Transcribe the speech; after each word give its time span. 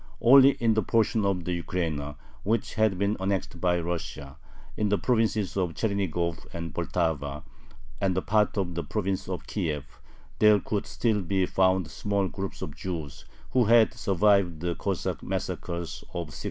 Only 0.19 0.53
in 0.53 0.73
the 0.73 0.81
portion 0.81 1.23
of 1.25 1.45
the 1.45 1.53
Ukraina 1.61 2.15
which 2.41 2.73
had 2.73 2.97
been 2.97 3.15
annexed 3.19 3.61
by 3.61 3.79
Russia, 3.79 4.35
in 4.75 4.89
the 4.89 4.97
provinces 4.97 5.55
of 5.55 5.75
Chernigov 5.75 6.47
and 6.51 6.73
Poltava, 6.73 7.43
and 8.01 8.17
a 8.17 8.21
part 8.23 8.57
of 8.57 8.73
the 8.73 8.83
province 8.83 9.29
of 9.29 9.45
Kiev, 9.45 9.99
there 10.39 10.59
could 10.59 10.87
still 10.87 11.21
be 11.21 11.45
found 11.45 11.91
small 11.91 12.27
groups 12.29 12.63
of 12.63 12.75
Jews 12.75 13.25
who 13.51 13.65
had 13.65 13.93
survived 13.93 14.61
the 14.61 14.73
Cossack 14.73 15.21
massacres 15.21 16.01
of 16.09 16.33
1648. 16.33 16.39